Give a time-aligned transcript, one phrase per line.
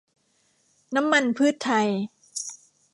[0.95, 1.87] น้ำมันพืชไทย